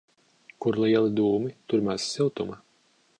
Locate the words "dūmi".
1.19-1.53